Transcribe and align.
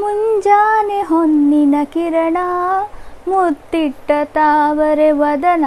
ಮುಂಜಾನೆ 0.00 1.02
ಹೊನ್ನಿನ 1.02 1.74
ಕಿರಣ, 1.84 2.36
ಮುತ್ತಿಟ್ಟ 3.28 4.10
ತಾವರೆ 4.24 5.10
ವದನ. 5.10 5.64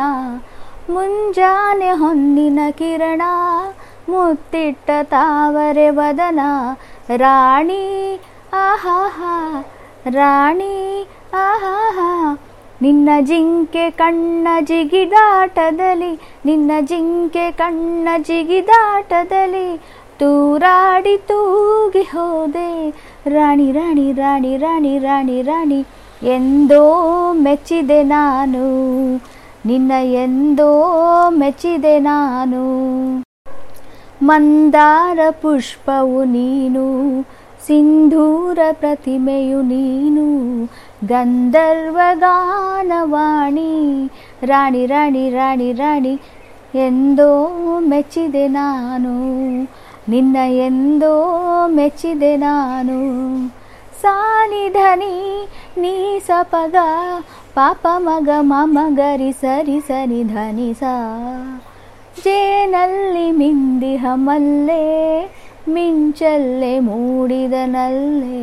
ಮುಂಜಾನೆ 0.89 1.91
ಹೊನ್ನಿನ 1.91 2.59
ಕಿರಣ, 2.71 3.21
ಮುತ್ತಿಟ್ಟ 4.09 4.89
ತಾವರೆ 5.03 5.89
ವದನ. 5.89 6.39
ರಾಣಿ, 7.17 8.19
ಆಹಾಹಾ 8.53 9.65
ರಾಣಿ, 10.09 11.07
ಆಹಾಹಾ. 11.33 12.37
ನಿನ್ನ 12.81 13.09
ಜಿಂಕೆ 13.21 13.89
ಕಣ್ಣ 13.89 14.47
ಜಿಗಿದಾಟದಲ್ಲಿ, 14.59 16.19
ನಿನ್ನ 16.45 16.71
ಜಿಂಕೆ 16.81 17.51
ಕಣ್ಣ 17.51 18.09
ಜಿಗಿದಾಟದಲ್ಲಿ 18.17 19.77
ತೂರಾಡಿ 20.19 21.17
ತೂಗಿ 21.17 22.01
ಹೋದೆ. 22.01 22.89
ರಾಣಿ 23.29 23.71
ರಾಣಿ 23.71 24.11
ರಾಣಿ 24.11 24.57
ರಾಣಿ 24.57 24.99
ರಾಣಿ 24.99 25.41
ರಾಣಿ, 25.41 25.85
ಎಂದೋ 26.23 27.33
ಮೆಚ್ಚಿದೆ 27.33 28.03
ನಾನು. 28.03 29.15
ನಿನ್ನ 29.65 29.91
ಎಂದೋ 30.03 30.83
ಮೆಚ್ಚಿದೆ 31.29 31.99
ನಾನು. 31.99 32.81
ಮಂದಾರ 34.23 35.19
ಪುಷ್ಪವು 35.29 36.23
ನೀನು 36.23 37.07
ಸಿಂಧೂರ 37.67 38.59
ಪ್ರತಿಮೆಯು 38.73 39.59
ನೀನು 39.63 40.25
ಗಂಧರ್ವ 41.03 41.97
ಗಾನವಾಣಿ 42.19 43.71
ರಾಣಿ 44.43 44.83
ರಾಣಿ 44.85 45.25
ರಾಣಿ 45.29 45.69
ರಾಣಿ 45.73 46.13
ಎಂದೋ 46.79 47.31
ಮೆಚ್ಚಿದೆ 47.87 48.45
ನಾನು 48.49 49.13
ನಿನ್ನ 50.09 50.37
ಎಂದೋ 50.67 51.13
ಮೆಚ್ಚಿದೆ 51.69 52.31
ನಾನು 52.37 52.99
ಸಾನಿಧನಿ 54.01 55.15
ನೀ 55.81 55.93
ಸಪಗ 56.19 56.75
ಪಾಪ 57.53 57.87
ಮಗ 57.99 58.29
ಮಮ 58.43 58.79
ಗರಿ 58.95 59.31
ಸರಿ 59.41 59.77
ಸರಿ 59.87 60.21
ಧನಿ 60.25 60.71
ಸಾ 60.73 60.93
ಜೇನಲ್ಲಿ 62.17 63.27
ಮಿಂದಿಹ 63.31 64.05
ಮಲ್ಲೆ 64.17 64.83
ಮಿಂಚಲ್ಲೆ 65.68 66.80
ಮೂಡಿದನಲ್ಲೆ 66.80 68.42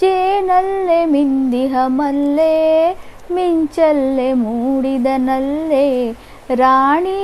ಜೇನಲ್ಲೆ 0.00 1.04
ಮಿಂದಿಹ 1.06 1.74
ಮಲ್ಲೆ 1.88 2.54
ಮಿಂಚಲ್ಲೆ 3.30 4.32
ಮೂಡಿದನಲ್ಲೆ 4.34 5.86
ರಾಣಿ 6.54 7.20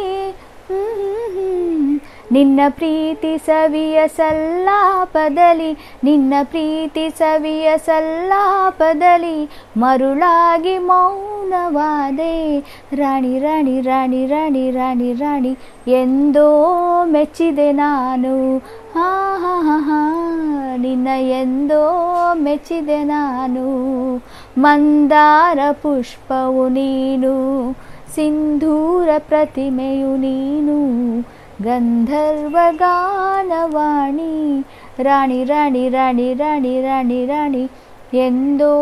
ನಿನ್ನ 2.32 2.60
ಪ್ರೀತಿ 2.68 3.38
ಸವಿಯ 3.38 4.08
ಸಲ್ಲಾಪದಲ್ಲಿ 4.08 5.72
ನಿನ್ನ 6.04 6.34
ಪ್ರೀತಿ 6.42 7.10
ಸವಿಯ 7.10 7.78
ಸಲ್ಲಾಪದಲ್ಲಿ 7.78 9.50
ಮರುಳಾಗಿ 9.76 10.78
ಮೌನವಾದೆ. 10.78 12.58
ರಾಣಿ 12.94 13.38
ರಾಣಿ 13.38 13.80
ರಾಣಿ 13.80 14.26
ರಾಣಿ 14.26 14.70
ರಾಣಿ 14.70 15.12
ರಾಣಿ, 15.12 15.58
ಎಂದೋ 15.88 16.48
ಮೆಚ್ಚಿದೆ 17.04 17.72
ನಾನು. 17.72 18.58
ಹಾ 18.94 19.38
ಹಾ 19.40 19.60
ಹಾ 19.60 19.78
ಹಾ, 19.78 20.02
ನಿನ್ನ 20.76 21.08
ಎಂದೋ 21.08 21.84
ಮೆಚ್ಚಿದೆ 22.34 23.04
ನಾನು. 23.04 23.66
ಮಂದಾರ 24.58 25.58
ಪುಷ್ಪವು 25.72 26.68
ನೀನು, 26.68 27.34
ಸಿಂಧೂರ 28.14 29.08
ಪ್ರತಿಮೆಯು 29.18 30.16
ನೀನು. 30.16 30.78
ಗಂಧರ್ವಗಾನವಾಣಿ 31.62 32.64
ರಾಣಿ 35.02 35.44
ರಾಣಿ 35.44 35.88
ರಾಣಿ 35.88 36.34
ರಾಣಿ 36.34 36.82
ರಾಣಿ 36.82 37.26
ರಾಣಿ 37.26 37.64
ಎಂದೋ 38.14 38.72